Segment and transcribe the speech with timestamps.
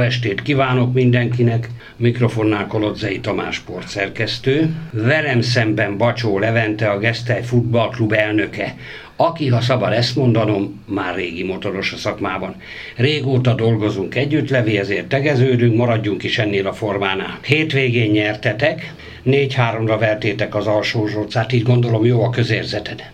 [0.00, 1.68] Jó estét kívánok mindenkinek!
[1.96, 4.74] Mikrofonnál Kolodzei Tamás sportszerkesztő.
[4.90, 8.76] Velem szemben Bacsó Levente, a Gesztely Futballklub elnöke,
[9.16, 12.54] aki, ha szabad ezt mondanom, már régi motoros a szakmában.
[12.96, 17.38] Régóta dolgozunk együtt, Levi, ezért tegeződünk, maradjunk is ennél a formánál.
[17.42, 18.94] Hétvégén nyertetek,
[19.26, 23.10] 4-3-ra vertétek az alsó zsorcát, így gondolom jó a közérzeted.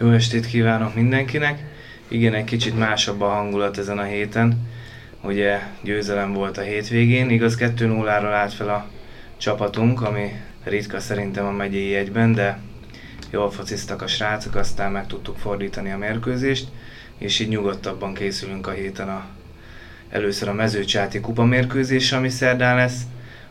[0.00, 1.58] Jó estét kívánok mindenkinek!
[2.08, 4.72] Igen, egy kicsit másabb a hangulat ezen a héten.
[5.24, 8.86] Ugye győzelem volt a hétvégén, igaz 2-0-ral állt fel a
[9.36, 10.32] csapatunk, ami
[10.64, 12.58] ritka szerintem a megyei egyben, de
[13.30, 16.68] jól fociztak a srácok, aztán meg tudtuk fordítani a mérkőzést,
[17.18, 19.24] és így nyugodtabban készülünk a héten a,
[20.08, 23.00] először a mezőcsáti kupa mérkőzés, ami szerdán lesz,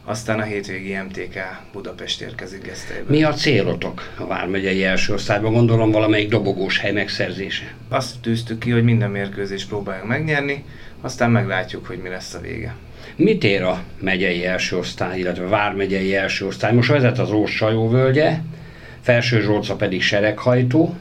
[0.06, 1.40] aztán a hétvégi MTK
[1.74, 3.12] Budapest érkezik Gesztelybe.
[3.12, 5.54] Mi a célotok a Vármegyei első osztályban?
[5.54, 7.74] Gondolom valamelyik dobogós hely megszerzése.
[7.90, 10.64] Azt tűztük ki, hogy minden mérkőzést próbáljunk megnyerni,
[11.02, 12.76] aztán meglátjuk, hogy mi lesz a vége.
[13.16, 16.74] Mit ér a megyei első osztály, illetve Vármegyei első osztály?
[16.74, 18.38] Most vezet az Óssajó völgye,
[19.02, 20.96] Felső Zsolca pedig sereghajtó.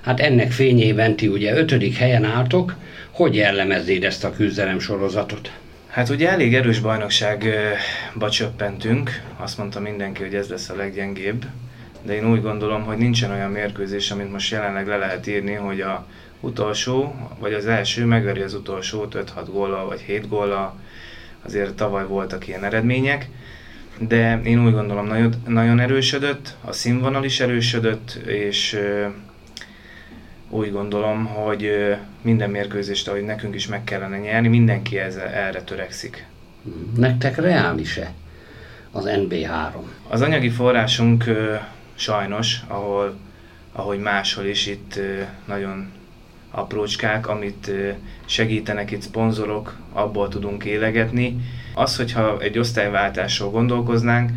[0.00, 2.76] Hát ennek fényében ti ugye ötödik helyen álltok,
[3.10, 5.50] hogy jellemeznéd ezt a küzdelem sorozatot?
[5.90, 11.44] Hát ugye elég erős bajnokságba csöppentünk, azt mondta mindenki, hogy ez lesz a leggyengébb,
[12.02, 15.80] de én úgy gondolom, hogy nincsen olyan mérkőzés, amit most jelenleg le lehet írni, hogy
[15.80, 16.06] a
[16.40, 20.80] utolsó, vagy az első megveri az utolsót 5-6 góllal, vagy 7 góllal,
[21.42, 23.28] azért tavaly voltak ilyen eredmények,
[23.98, 28.78] de én úgy gondolom nagyon, nagyon erősödött, a színvonal is erősödött, és
[30.50, 36.26] úgy gondolom, hogy minden mérkőzést, ahogy nekünk is meg kellene nyerni, mindenki ezzel, erre törekszik.
[36.96, 38.12] Nektek reális-e
[38.90, 39.74] az NB3?
[40.08, 41.24] Az anyagi forrásunk
[41.94, 43.16] sajnos, ahol,
[43.72, 45.00] ahogy máshol is itt
[45.44, 45.92] nagyon
[46.50, 47.70] aprócskák, amit
[48.24, 51.36] segítenek itt szponzorok, abból tudunk élegetni.
[51.74, 54.30] Az, hogyha egy osztályváltásról gondolkoznánk,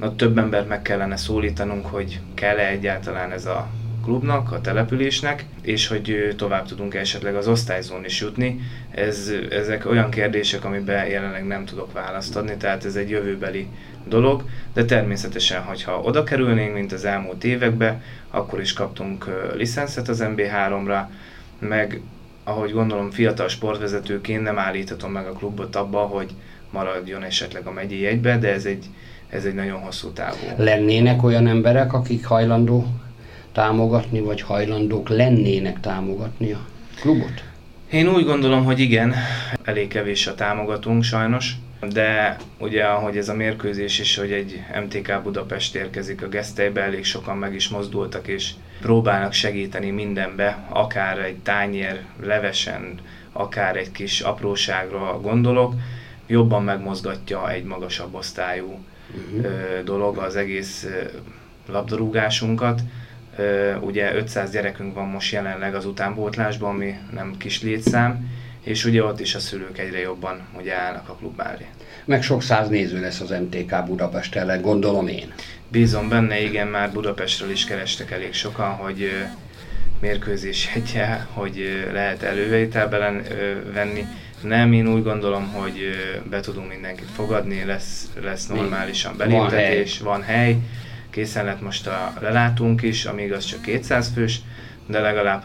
[0.00, 3.68] ott több embert meg kellene szólítanunk, hogy kell-e egyáltalán ez a
[4.08, 8.60] klubnak, a településnek, és hogy tovább tudunk esetleg az osztályzón is jutni.
[8.90, 13.66] Ez, ezek olyan kérdések, amiben jelenleg nem tudok választ adni, tehát ez egy jövőbeli
[14.06, 19.26] dolog, de természetesen, hogyha oda kerülnénk, mint az elmúlt években, akkor is kaptunk
[19.56, 21.00] licenszet az MB3-ra,
[21.58, 22.00] meg
[22.44, 26.30] ahogy gondolom fiatal sportvezetőként nem állíthatom meg a klubot abba, hogy
[26.70, 28.84] maradjon esetleg a megyei egybe, de ez egy,
[29.28, 30.36] ez egy nagyon hosszú távú.
[30.56, 32.86] Lennének olyan emberek, akik hajlandó
[33.58, 36.66] támogatni, vagy hajlandók lennének támogatni a
[37.00, 37.42] klubot?
[37.90, 39.14] Én úgy gondolom, hogy igen,
[39.64, 41.52] elég kevés a támogatunk sajnos,
[41.92, 47.04] de ugye ahogy ez a mérkőzés is, hogy egy MTK Budapest érkezik a gesztelybe, elég
[47.04, 52.94] sokan meg is mozdultak, és próbálnak segíteni mindenbe, akár egy tányér levesen,
[53.32, 55.74] akár egy kis apróságra gondolok,
[56.26, 58.78] jobban megmozgatja egy magasabb osztályú
[59.14, 59.82] uh-huh.
[59.84, 60.86] dolog az egész
[61.66, 62.80] labdarúgásunkat.
[63.80, 68.30] Ugye 500 gyerekünk van most jelenleg az utánpótlásban, ami nem kis létszám,
[68.62, 71.66] és ugye ott is a szülők egyre jobban ugye állnak a klub mellé.
[72.04, 75.32] Meg sok száz néző lesz az MTK Budapest ellen, gondolom én.
[75.68, 79.10] Bízom benne, igen, már Budapestről is kerestek elég sokan, hogy
[80.00, 83.22] mérkőzés egye, hogy lehet elővételben
[83.72, 84.04] venni.
[84.42, 85.90] Nem, én úgy gondolom, hogy
[86.30, 90.36] be tudunk mindenkit fogadni, lesz, lesz normálisan beléptetés, van hely.
[90.36, 90.56] van hely.
[91.10, 94.40] Készen lett most a lelátunk is, ami igaz csak 200 fős,
[94.86, 95.44] de legalább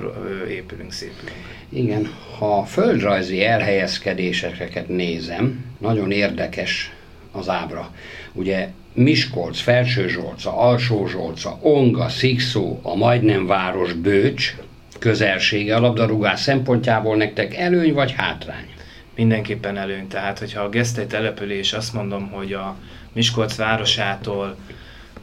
[0.49, 1.37] épülünk, szépülünk.
[1.69, 6.91] Igen, ha a földrajzi elhelyezkedéseket nézem, nagyon érdekes
[7.31, 7.93] az ábra.
[8.33, 14.55] Ugye Miskolc, Felső Zsolca, Alsó Zsolca, Onga, Szikszó, a majdnem város Bőcs,
[14.99, 18.65] közelsége a labdarúgás szempontjából nektek előny vagy hátrány?
[19.15, 20.07] Mindenképpen előny.
[20.07, 22.75] Tehát, hogyha a gesztely település azt mondom, hogy a
[23.13, 24.55] Miskolc városától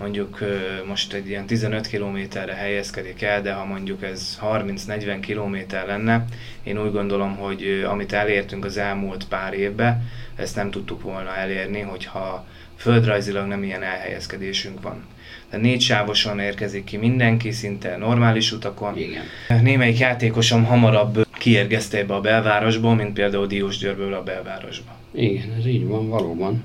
[0.00, 0.38] mondjuk
[0.86, 6.24] most egy ilyen 15 kilométerre helyezkedik el, de ha mondjuk ez 30-40 kilométer lenne,
[6.62, 11.80] én úgy gondolom, hogy amit elértünk az elmúlt pár évben, ezt nem tudtuk volna elérni,
[11.80, 15.04] hogyha földrajzilag nem ilyen elhelyezkedésünk van.
[15.50, 18.98] De négy sávosan érkezik ki mindenki, szinte normális utakon.
[18.98, 19.22] Igen.
[19.62, 24.96] Némelyik játékosom hamarabb kiérgezte ebbe a belvárosból, mint például Diós Győrből a belvárosba.
[25.12, 26.64] Igen, ez így van, valóban.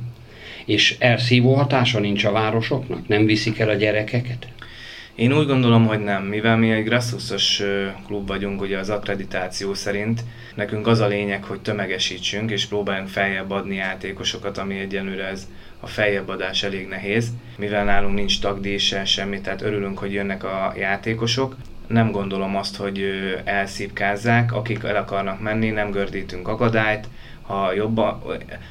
[0.66, 3.08] És elszívó hatása nincs a városoknak?
[3.08, 4.48] Nem viszik el a gyerekeket?
[5.16, 7.62] Én úgy gondolom, hogy nem, mivel mi egy grasszuszos
[8.08, 10.24] klub vagyunk, ugye az akkreditáció szerint,
[10.56, 15.48] nekünk az a lényeg, hogy tömegesítsünk, és próbáljunk feljebb adni játékosokat, ami egyenlőre ez
[15.80, 20.44] a feljebb adás elég nehéz, mivel nálunk nincs tagdíj se, semmi, tehát örülünk, hogy jönnek
[20.44, 21.56] a játékosok.
[21.88, 23.04] Nem gondolom azt, hogy
[23.44, 27.08] elszívkázzák, akik el akarnak menni, nem gördítünk akadályt,
[27.46, 28.22] ha jobban,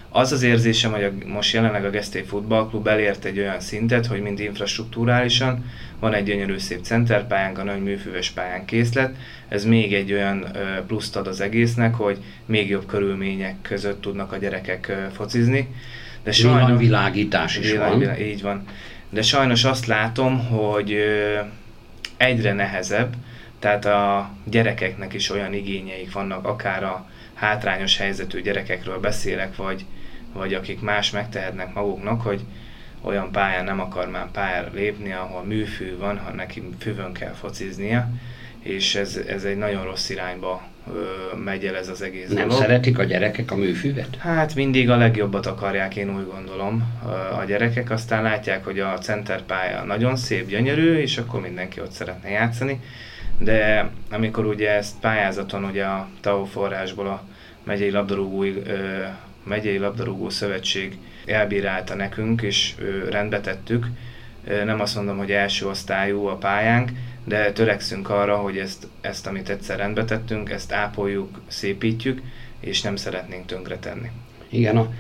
[0.09, 4.21] az az érzésem, hogy a, most jelenleg a Geszté Futballklub elért egy olyan szintet, hogy
[4.21, 5.65] mind infrastruktúrálisan
[6.01, 9.15] van egy gyönyörű szép centerpályánk, a nagy műfüves pályán készlet,
[9.49, 10.47] ez még egy olyan
[10.87, 15.69] pluszt ad az egésznek, hogy még jobb körülmények között tudnak a gyerekek focizni.
[16.23, 17.99] De sajnos, világítás is világ, van.
[17.99, 18.65] Világ, így van.
[19.11, 20.97] De sajnos azt látom, hogy
[22.17, 23.15] egyre nehezebb,
[23.59, 27.09] tehát a gyerekeknek is olyan igényeik vannak, akár a
[27.45, 29.85] hátrányos helyzetű gyerekekről beszélek, vagy,
[30.33, 32.41] vagy akik más megtehetnek maguknak, hogy
[33.01, 38.09] olyan pályán nem akar már pályára lépni, ahol műfű van, ha neki füvön kell fociznia,
[38.63, 40.63] és ez, ez egy nagyon rossz irányba
[40.95, 42.63] ö, megy el ez az egész Nem dolog.
[42.63, 44.17] szeretik a gyerekek a műfüvet?
[44.17, 46.93] Hát mindig a legjobbat akarják, én úgy gondolom.
[47.41, 52.29] A gyerekek aztán látják, hogy a centerpálya nagyon szép, gyönyörű, és akkor mindenki ott szeretne
[52.29, 52.81] játszani
[53.39, 57.23] de amikor ugye ezt pályázaton ugye a TAO forrásból a
[57.65, 58.45] megyei labdarúgó,
[59.45, 62.75] megyei labdarúgó szövetség elbírálta nekünk, és
[63.11, 63.87] rendbe tettük.
[64.65, 66.91] Nem azt mondom, hogy első osztályú a pályánk,
[67.25, 72.21] de törekszünk arra, hogy ezt, ezt amit egyszer rendbe tettünk, ezt ápoljuk, szépítjük,
[72.61, 74.11] és nem szeretnénk tönkretenni.
[74.49, 74.93] Igen, a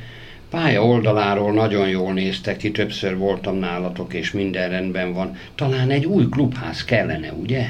[0.51, 5.37] pálya oldaláról nagyon jól néztek ki, többször voltam nálatok, és minden rendben van.
[5.55, 7.69] Talán egy új klubház kellene, ugye?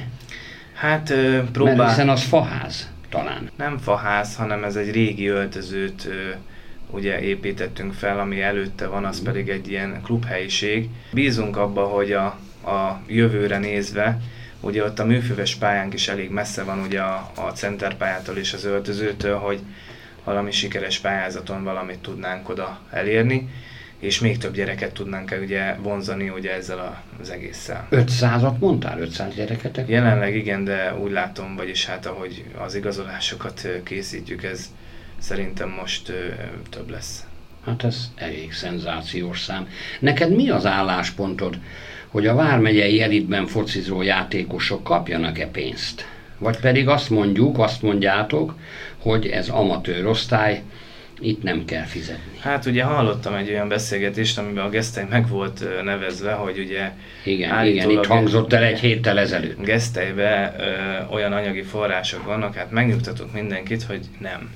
[0.73, 1.15] Hát
[1.53, 1.77] próbál...
[1.77, 2.93] Mert hiszen az faház
[3.35, 3.51] talán.
[3.57, 6.09] Nem faház, hanem ez egy régi öltözőt
[6.91, 10.89] ugye építettünk fel, ami előtte van, az pedig egy ilyen klubhelyiség.
[11.13, 12.25] Bízunk abba, hogy a,
[12.71, 14.21] a jövőre nézve,
[14.61, 18.65] ugye ott a műfüves pályánk is elég messze van ugye a, a centerpályától és az
[18.65, 19.61] öltözőtől, hogy
[20.25, 23.49] valami sikeres pályázaton valamit tudnánk oda elérni
[24.05, 27.89] és még több gyereket tudnánk ugye vonzani ugye ezzel az egésszel.
[27.91, 29.01] 500-at mondtál?
[29.01, 29.89] 500 gyereketek?
[29.89, 34.73] Jelenleg igen, de úgy látom, vagyis hát ahogy az igazolásokat készítjük, ez
[35.19, 36.13] szerintem most
[36.71, 37.25] több lesz.
[37.65, 39.69] Hát ez elég szenzációs szám.
[39.99, 41.59] Neked mi az álláspontod,
[42.09, 46.07] hogy a Vármegyei elitben focizó játékosok kapjanak-e pénzt?
[46.39, 48.55] Vagy pedig azt mondjuk, azt mondjátok,
[48.99, 50.63] hogy ez amatőr osztály,
[51.25, 52.39] itt nem kell fizetni.
[52.41, 56.91] Hát ugye hallottam egy olyan beszélgetést, amiben a Gesztely meg volt nevezve, hogy ugye
[57.25, 59.65] igen, igen, itt hangzott el egy héttel ezelőtt.
[59.65, 64.51] Gesztelybe ö, olyan anyagi források vannak, hát megnyugtatok mindenkit, hogy nem.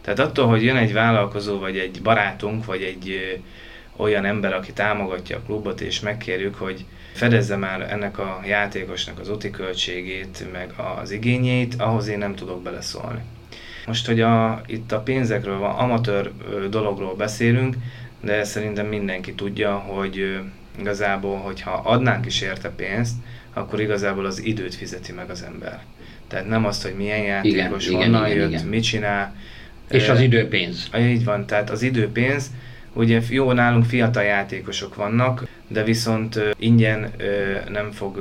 [0.00, 4.72] Tehát attól, hogy jön egy vállalkozó, vagy egy barátunk, vagy egy ö, olyan ember, aki
[4.72, 10.72] támogatja a klubot, és megkérjük, hogy fedezze már ennek a játékosnak az úti költségét, meg
[11.00, 13.20] az igényeit, ahhoz én nem tudok beleszólni.
[13.86, 16.32] Most, hogy a, itt a pénzekről van, amatőr
[16.70, 17.76] dologról beszélünk,
[18.20, 20.38] de szerintem mindenki tudja, hogy
[20.78, 23.14] igazából, hogyha adnánk is érte pénzt,
[23.52, 25.82] akkor igazából az időt fizeti meg az ember.
[26.28, 28.66] Tehát nem azt, hogy milyen játékos, igen, honnan igen, jött, igen.
[28.66, 29.34] mit csinál.
[29.90, 30.90] És az időpénz.
[30.98, 32.50] Így van, tehát az időpénz,
[32.92, 37.10] ugye jó, nálunk fiatal játékosok vannak, de viszont ingyen
[37.68, 38.18] nem fog,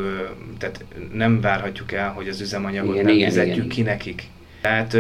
[0.58, 3.68] tehát nem várhatjuk el, hogy az üzemanyagot igen, nem igen, fizetjük igen.
[3.68, 4.24] ki nekik.
[4.62, 4.98] Tehát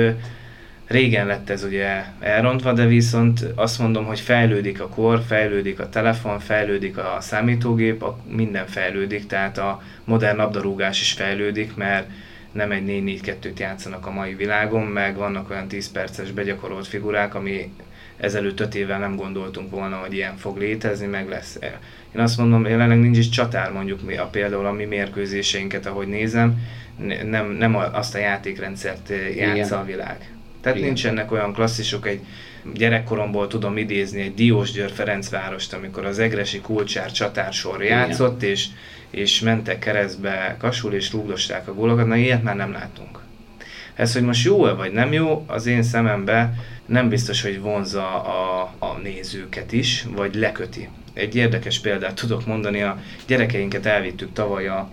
[0.87, 5.89] Régen lett ez ugye elrontva, de viszont azt mondom, hogy fejlődik a kor, fejlődik a
[5.89, 12.09] telefon, fejlődik a számítógép, a, minden fejlődik, tehát a modern labdarúgás is fejlődik, mert
[12.51, 17.73] nem egy 4-4-2-t játszanak a mai világon, meg vannak olyan 10 perces begyakorolt figurák, ami
[18.17, 21.59] ezelőtt 5 évvel nem gondoltunk volna, hogy ilyen fog létezni, meg lesz.
[22.15, 26.07] Én azt mondom, jelenleg nincs is csatár mondjuk mi, a, például a mi mérkőzéseinket, ahogy
[26.07, 26.61] nézem,
[27.23, 30.34] nem, nem azt a játékrendszert játsza a világ.
[30.65, 30.91] Tehát Igen.
[30.93, 32.19] nincsenek olyan klasszisok, egy
[32.73, 38.67] gyerekkoromból tudom idézni egy Diós Győr Ferencvárost, amikor az egresi kulcsár csatársor játszott, és,
[39.09, 43.19] és mentek keresztbe kasul, és rúgdosták a gólokat, na ilyet már nem látunk.
[43.95, 46.53] Ez, hogy most jó-e vagy nem jó, az én szemembe
[46.85, 50.89] nem biztos, hogy vonza a, a nézőket is, vagy leköti.
[51.13, 54.89] Egy érdekes példát tudok mondani, a gyerekeinket elvittük tavaly a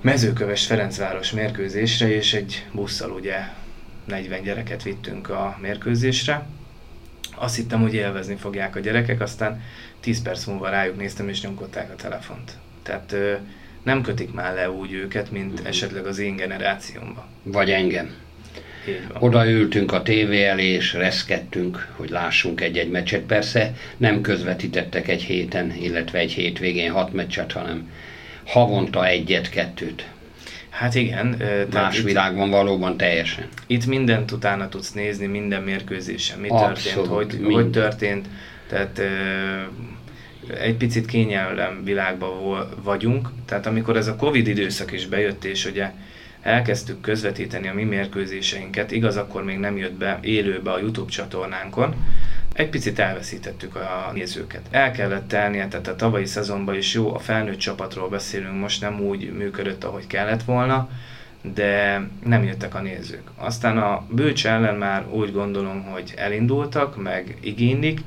[0.00, 3.58] mezőköves Ferencváros mérkőzésre, és egy busszal ugye
[4.10, 6.46] 40 gyereket vittünk a mérkőzésre.
[7.34, 9.62] Azt hittem, hogy élvezni fogják a gyerekek, aztán
[10.00, 12.52] 10 perc múlva rájuk néztem, és nyomkodták a telefont.
[12.82, 13.14] Tehát
[13.82, 17.24] nem kötik már le úgy őket, mint esetleg az én generációmban.
[17.42, 18.14] Vagy engem.
[19.18, 23.22] Oda ültünk a tévé elé, és reszkedtünk, hogy lássunk egy-egy meccset.
[23.22, 27.90] Persze nem közvetítettek egy héten, illetve egy hétvégén hat meccset, hanem
[28.44, 30.06] havonta egyet-kettőt.
[30.70, 31.42] Hát igen.
[31.72, 33.48] Más itt, világban valóban teljesen.
[33.66, 37.54] Itt mindent utána tudsz nézni, minden mérkőzésen, mi Abszolút, történt, hogy, mind.
[37.54, 38.28] hogy történt.
[38.68, 39.00] Tehát
[40.60, 43.28] egy picit kényelem világban vagyunk.
[43.44, 45.92] Tehát amikor ez a Covid időszak is bejött, és ugye
[46.42, 51.94] elkezdtük közvetíteni a mi mérkőzéseinket, igaz, akkor még nem jött be élőbe a YouTube csatornánkon,
[52.52, 54.60] egy picit elveszítettük a nézőket.
[54.70, 59.00] El kellett telnie, tehát a tavalyi szezonban is jó, a felnőtt csapatról beszélünk, most nem
[59.00, 60.88] úgy működött, ahogy kellett volna,
[61.54, 63.30] de nem jöttek a nézők.
[63.36, 68.00] Aztán a Bőcs ellen már úgy gondolom, hogy elindultak, meg igénylik,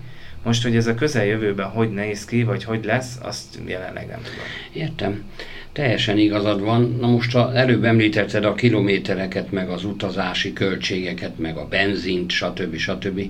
[0.43, 4.45] most, hogy ez a közeljövőben hogy néz ki, vagy hogy lesz, azt jelenleg nem tudom.
[4.73, 5.23] Értem.
[5.71, 6.97] Teljesen igazad van.
[6.99, 12.75] Na most a, előbb említetted a kilométereket, meg az utazási költségeket, meg a benzint, stb.
[12.75, 13.21] stb.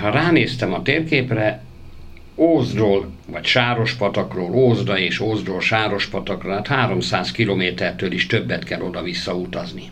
[0.00, 1.62] Ha ránéztem a térképre,
[2.34, 9.90] Ózdról, vagy Sárospatakról, Ózda és Ózdról Sárospatakra, hát 300 kilométertől is többet kell oda-vissza utazni.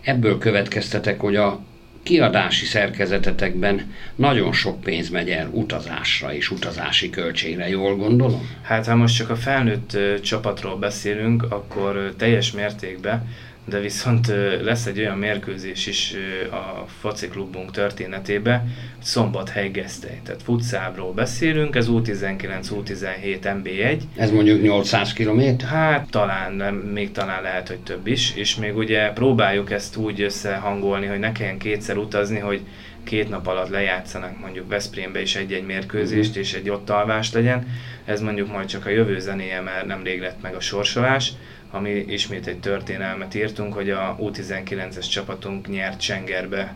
[0.00, 1.60] Ebből következtetek, hogy a
[2.02, 8.48] kiadási szerkezetetekben nagyon sok pénz megy el utazásra és utazási költségre, jól gondolom?
[8.62, 13.28] Hát ha most csak a felnőtt csapatról beszélünk, akkor teljes mértékben
[13.64, 16.14] de viszont lesz egy olyan mérkőzés is
[16.50, 20.20] a foci klubunk történetében, Szombathely Gesztely.
[20.24, 24.00] Tehát futszábról beszélünk, ez U19, U17, MB1.
[24.16, 25.40] Ez mondjuk 800 km?
[25.64, 31.06] Hát talán, még talán lehet, hogy több is, és még ugye próbáljuk ezt úgy összehangolni,
[31.06, 32.60] hogy ne kelljen kétszer utazni, hogy
[33.04, 36.42] két nap alatt lejátszanak mondjuk Veszprémbe is egy-egy mérkőzést, uh-huh.
[36.42, 37.66] és egy ott alvás legyen.
[38.04, 41.32] Ez mondjuk majd csak a jövő zenéje, mert nemrég lett meg a sorsolás
[41.74, 46.74] ami ismét egy történelmet írtunk, hogy a U19-es csapatunk nyert Csengerbe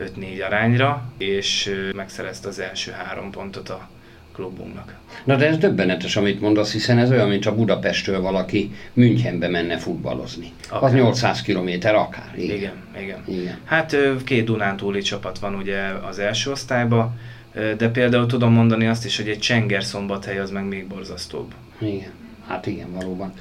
[0.00, 3.88] 5-4 arányra, és megszerezte az első három pontot a
[4.32, 4.94] klubunknak.
[5.24, 9.78] Na de ez döbbenetes, amit mondasz, hiszen ez olyan, mint a Budapestről valaki Münchenbe menne
[9.78, 10.52] futballozni.
[10.68, 10.82] Akár.
[10.82, 12.32] Az 800 km akár.
[12.36, 12.56] Igen.
[12.56, 13.22] igen, igen.
[13.26, 13.58] igen.
[13.64, 15.78] Hát két Dunántúli csapat van ugye
[16.08, 17.20] az első osztályban,
[17.52, 21.54] de például tudom mondani azt is, hogy egy Csenger szombathely az meg még borzasztóbb.
[21.78, 22.10] Igen,
[22.48, 23.32] hát igen, valóban.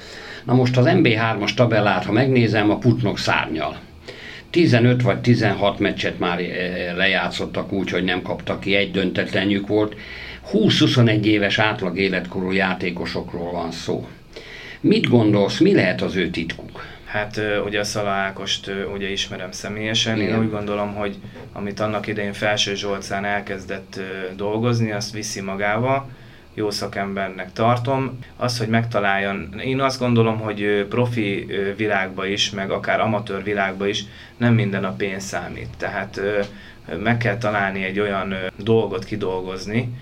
[0.44, 3.80] Na most az MB3-as tabellát, ha megnézem, a Putnok szárnyal.
[4.50, 9.96] 15 vagy 16 meccset már eh, lejátszottak úgy, hogy nem kaptak ki, egy döntetlenjük volt.
[10.54, 14.08] 20-21 éves átlag életkorú játékosokról van szó.
[14.82, 16.86] Mit gondolsz, mi lehet az ő titkuk?
[17.06, 20.30] Hát ugye a Szala Ákost ugye ismerem személyesen, Igen.
[20.30, 21.16] én úgy gondolom, hogy
[21.54, 24.00] amit annak idején Felső Zsolcán elkezdett
[24.36, 26.10] dolgozni, azt viszi magával,
[26.56, 28.20] jó szakembernek tartom.
[28.38, 31.48] Az, hogy megtaláljon, én azt gondolom, hogy profi
[31.78, 34.04] világba is, meg akár amatőr világba is
[34.38, 35.70] nem minden a pénz számít.
[35.78, 36.22] Tehát
[37.04, 39.94] meg kell találni egy olyan dolgot kidolgozni,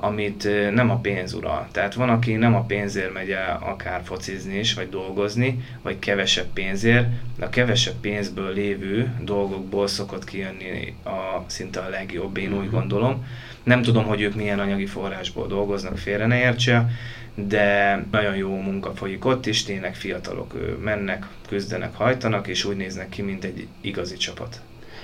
[0.00, 1.68] amit nem a pénz ural.
[1.72, 6.46] Tehát van, aki nem a pénzért megy el akár focizni is, vagy dolgozni, vagy kevesebb
[6.52, 7.06] pénzért,
[7.38, 12.74] de a kevesebb pénzből lévő dolgokból szokott kijönni a, szinte a legjobb, én úgy mhm.
[12.74, 13.26] gondolom.
[13.62, 16.90] Nem tudom, hogy ők milyen anyagi forrásból dolgoznak, félre ne értse,
[17.34, 23.08] de nagyon jó munka folyik ott is, tényleg fiatalok mennek, küzdenek, hajtanak, és úgy néznek
[23.08, 24.60] ki, mint egy igazi csapat.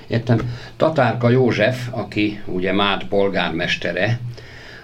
[0.07, 0.55] Értem.
[0.77, 4.21] Tatárka József, aki ugye Mád polgármestere,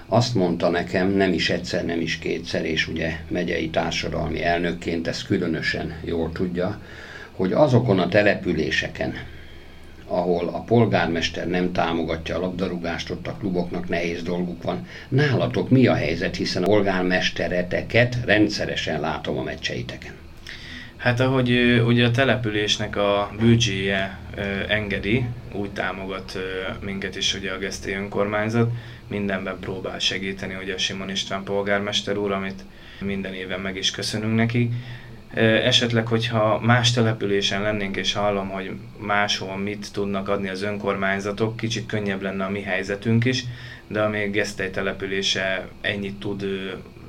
[0.07, 5.27] azt mondta nekem, nem is egyszer, nem is kétszer, és ugye megyei társadalmi elnökként ezt
[5.27, 6.81] különösen jól tudja,
[7.33, 9.15] hogy azokon a településeken,
[10.11, 14.87] ahol a polgármester nem támogatja a labdarúgást, ott a kluboknak nehéz dolguk van.
[15.09, 20.13] Nálatok mi a helyzet, hiszen a polgármestereteket rendszeresen látom a meccseiteken?
[20.97, 24.19] Hát ahogy ugye a településnek a büdzséje
[24.69, 26.39] engedi, úgy támogat
[26.81, 28.71] minket is ugye a Gesztély önkormányzat,
[29.09, 32.65] mindenben próbál segíteni, ugye a Simon István polgármester úr, amit
[33.01, 34.71] minden éven meg is köszönünk neki.
[35.35, 41.87] Esetleg, hogyha más településen lennénk, és hallom, hogy máshol mit tudnak adni az önkormányzatok, kicsit
[41.87, 43.45] könnyebb lenne a mi helyzetünk is,
[43.87, 46.45] de amíg Gesztely települése ennyit tud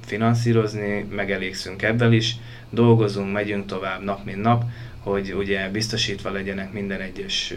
[0.05, 2.35] finanszírozni, megelégszünk ebből is,
[2.69, 4.63] dolgozunk, megyünk tovább nap mint nap,
[4.99, 7.53] hogy ugye biztosítva legyenek minden egyes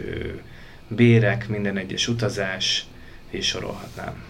[0.87, 2.85] bérek, minden egyes utazás,
[3.29, 4.23] és sorolhatnám.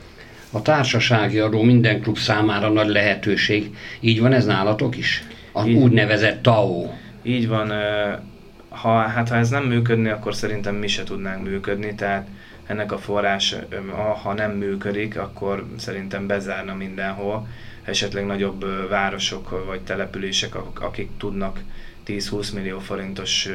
[0.51, 3.75] A társasági adó minden klub számára nagy lehetőség.
[3.99, 5.23] Így van ez nálatok is?
[5.57, 6.89] A így, úgynevezett TAO.
[7.23, 7.71] Így van.
[8.69, 12.27] Ha, hát ha ez nem működne, akkor szerintem mi se tudnánk működni, tehát
[12.65, 13.55] ennek a forrás,
[14.23, 17.47] ha nem működik, akkor szerintem bezárna mindenhol.
[17.83, 21.59] Esetleg nagyobb városok vagy települések, akik tudnak
[22.07, 23.49] 10-20 millió forintos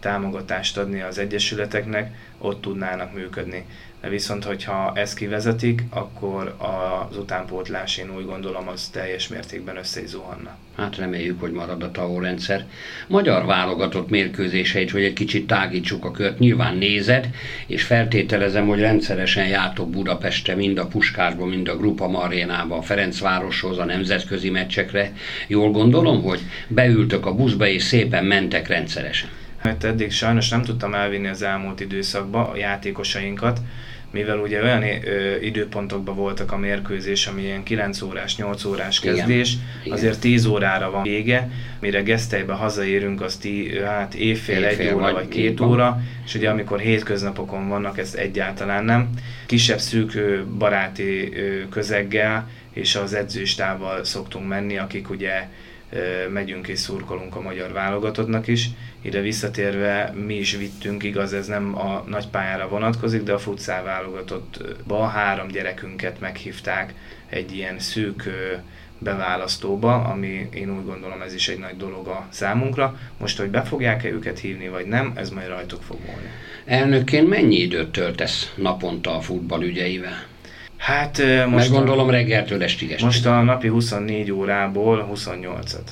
[0.00, 3.64] támogatást adni az egyesületeknek, ott tudnának működni.
[4.00, 10.02] De viszont, hogyha ezt kivezetik, akkor az utánpótlás, én úgy gondolom, az teljes mértékben össze
[10.02, 10.56] is zuhanna.
[10.76, 12.64] Hát reméljük, hogy marad a TAO rendszer.
[13.06, 17.30] Magyar válogatott mérkőzéseit, hogy egy kicsit tágítsuk a kört, nyilván nézed,
[17.66, 23.78] és feltételezem, hogy rendszeresen jártok Budapestre, mind a Puskásba, mind a Grupa Marénába, a Ferencvároshoz,
[23.78, 25.12] a nemzetközi meccsekre.
[25.46, 29.28] Jól gondolom, hogy beültök a buszba, és szépen mentek rendszeresen.
[29.66, 33.60] Hát eddig sajnos nem tudtam elvinni az elmúlt időszakba a játékosainkat,
[34.10, 39.56] mivel ugye olyan ö, időpontokban voltak a mérkőzés, ami ilyen 9 órás, 8 órás kezdés,
[39.82, 39.96] Igen.
[39.96, 45.02] azért 10 órára van vége, mire Gesztelybe hazaérünk, az tí, hát évfél, évfél egy óra
[45.02, 49.08] vagy, vagy két óra, és ugye amikor hétköznapokon vannak, ez egyáltalán nem.
[49.46, 51.32] Kisebb szűk baráti
[51.70, 55.48] közeggel és az edzőstával szoktunk menni, akik ugye
[56.32, 58.68] megyünk és szurkolunk a magyar válogatottnak is.
[59.02, 63.82] Ide visszatérve mi is vittünk, igaz ez nem a nagy pályára vonatkozik, de a futszál
[63.82, 66.94] válogatottba három gyerekünket meghívták
[67.28, 68.30] egy ilyen szűk
[68.98, 72.98] beválasztóba, ami én úgy gondolom ez is egy nagy dolog a számunkra.
[73.18, 76.28] Most, hogy be fogják-e őket hívni, vagy nem, ez majd rajtuk fog múlni.
[76.64, 80.26] Elnökként mennyi időt töltesz naponta a futball ügyeivel?
[80.86, 85.90] Hát most Meg gondolom reggeltől estig Most a napi 24 órából 28-at.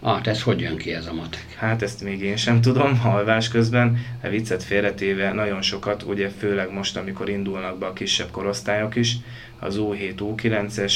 [0.00, 1.44] Ah, ez hogy jön ki ez a matek?
[1.56, 6.72] Hát ezt még én sem tudom, halvás közben, a viccet félretéve nagyon sokat, ugye főleg
[6.72, 9.16] most, amikor indulnak be a kisebb korosztályok is,
[9.58, 10.94] az U7, U9-es,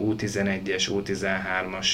[0.00, 1.88] U11-es, U13-as,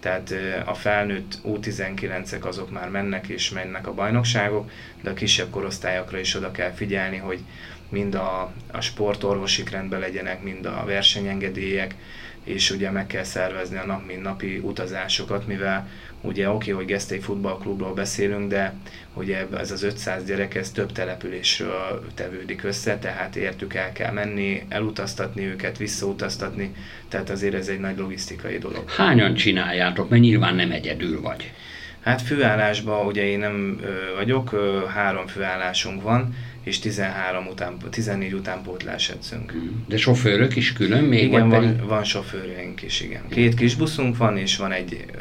[0.00, 0.34] tehát
[0.64, 4.70] a felnőtt U19-ek azok már mennek és mennek a bajnokságok,
[5.02, 7.40] de a kisebb korosztályokra is oda kell figyelni, hogy
[7.88, 11.94] mind a, a sportorvosi rendben legyenek, mind a versenyengedélyek,
[12.44, 15.88] és ugye meg kell szervezni a nap mint napi utazásokat, mivel
[16.20, 18.74] ugye oké, okay, hogy Gesztei futballklubról beszélünk, de
[19.14, 24.62] ugye ez az 500 gyerek, ez több településről tevődik össze, tehát értük el kell menni,
[24.68, 26.74] elutaztatni őket, visszautaztatni,
[27.08, 28.90] tehát azért ez egy nagy logisztikai dolog.
[28.90, 31.52] Hányan csináljátok, mert nyilván nem egyedül vagy?
[32.00, 33.80] Hát főállásban ugye én nem
[34.16, 34.54] vagyok,
[34.94, 39.54] három főállásunk van, és 13 után, 14 után pótlás edzünk.
[39.54, 39.68] Mm.
[39.86, 41.22] De sofőrök is külön még?
[41.22, 41.86] Igen, van, pedig...
[41.86, 43.22] van sofőrünk is, igen.
[43.28, 45.18] Két kis buszunk van, és van egy ö,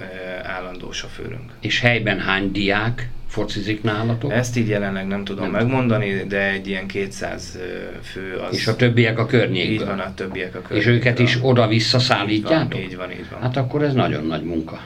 [0.48, 1.52] állandó sofőrünk.
[1.62, 4.32] És helyben hány diák focizik nálatok?
[4.32, 6.28] Ezt így jelenleg nem tudom nem megmondani, tudom.
[6.28, 7.58] de egy ilyen 200
[8.02, 8.56] fő az...
[8.56, 9.74] És a többiek a környékből?
[9.74, 10.78] Így van, a többiek a környékből.
[10.78, 12.80] És őket is oda-vissza szállítjátok?
[12.80, 13.42] Így van, így van, így van.
[13.42, 14.82] Hát akkor ez nagyon nagy munka.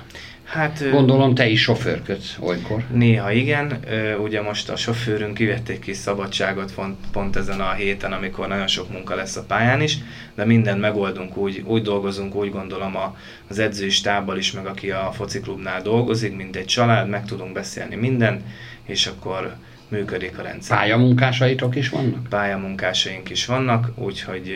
[0.51, 2.83] Hát, Gondolom te is sofőrködsz olykor.
[2.93, 3.79] Néha igen,
[4.23, 8.67] ugye most a sofőrünk kivett egy kis szabadságot pont, pont ezen a héten, amikor nagyon
[8.67, 9.97] sok munka lesz a pályán is,
[10.35, 14.91] de mindent megoldunk, úgy, úgy dolgozunk, úgy gondolom a, az edzői stábbal is, meg aki
[14.91, 18.41] a fociklubnál dolgozik, mint egy család, meg tudunk beszélni mindent,
[18.85, 19.55] és akkor
[19.91, 20.77] működik a rendszer.
[20.77, 22.27] Pályamunkásaitok is vannak?
[22.29, 24.55] Pályamunkásaink is vannak, úgyhogy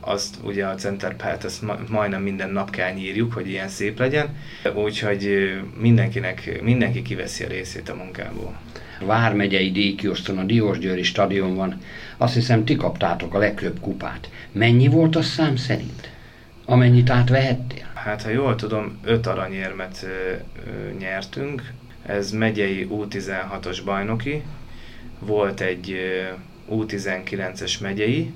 [0.00, 4.36] azt ugye a Centerpályát ezt majdnem minden nap kell nyírjuk, hogy ilyen szép legyen,
[4.74, 8.56] úgyhogy mindenkinek, mindenki kiveszi a részét a munkából.
[9.00, 11.80] Vármegyei díjkioszton a Diósgyőri stadion van.
[12.16, 14.30] Azt hiszem, ti kaptátok a legtöbb kupát.
[14.52, 16.10] Mennyi volt a szám szerint?
[16.64, 17.86] Amennyit átvehettél?
[17.94, 20.32] Hát, ha jól tudom, öt aranyérmet ö,
[20.66, 21.62] ö, nyertünk.
[22.06, 24.42] Ez megyei U16-os bajnoki,
[25.18, 25.96] volt egy
[26.70, 28.32] U19-es megyei,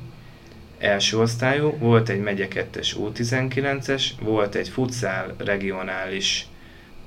[0.79, 6.47] első osztályú, volt egy megye 2-es U19-es, volt egy futszál regionális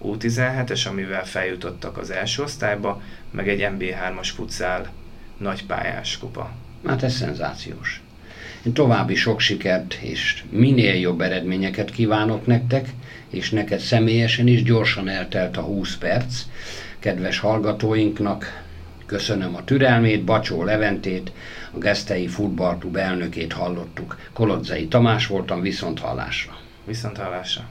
[0.03, 4.91] U17-es, amivel feljutottak az első osztályba, meg egy MB3-as futszál
[5.37, 6.51] nagypályás kupa.
[6.85, 8.01] Hát ez szenzációs.
[8.65, 12.89] Én további sok sikert és minél jobb eredményeket kívánok nektek,
[13.29, 16.35] és neked személyesen is gyorsan eltelt a 20 perc.
[16.99, 18.62] Kedves hallgatóinknak
[19.13, 21.31] Köszönöm a türelmét, Bacsó Leventét,
[21.71, 24.17] a Gesztei Futballklub elnökét hallottuk.
[24.33, 26.57] Kolodzai Tamás voltam, viszont hallásra.
[26.85, 27.63] Viszont hallásra.